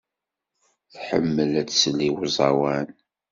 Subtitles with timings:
[0.93, 2.87] Tḥemmel ad tsel i uẓawan.